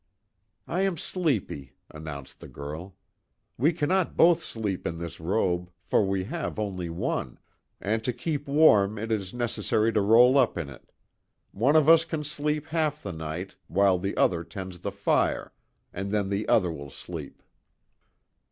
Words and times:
"I 0.67 0.81
am 0.81 0.97
sleepy," 0.97 1.73
announced 1.91 2.39
the 2.39 2.47
girl. 2.47 2.95
"We 3.55 3.71
cannot 3.71 4.17
both 4.17 4.41
sleep 4.41 4.87
in 4.87 4.97
this 4.97 5.19
robe, 5.19 5.69
for 5.83 6.03
we 6.03 6.23
have 6.23 6.57
only 6.57 6.89
one, 6.89 7.37
and 7.79 8.03
to 8.05 8.11
keep 8.11 8.47
warm 8.47 8.97
it 8.97 9.11
is 9.11 9.31
necessary 9.31 9.93
to 9.93 10.01
roll 10.01 10.39
up 10.39 10.57
in 10.57 10.71
it. 10.71 10.91
One 11.51 11.75
of 11.75 11.87
us 11.87 12.03
can 12.03 12.23
sleep 12.23 12.65
half 12.65 13.03
the 13.03 13.13
night 13.13 13.57
while 13.67 13.99
the 13.99 14.17
other 14.17 14.43
tends 14.43 14.79
the 14.79 14.89
fire, 14.91 15.53
and 15.93 16.09
then 16.09 16.29
the 16.29 16.47
other 16.49 16.71
will 16.71 16.89
sleep." 16.89 17.43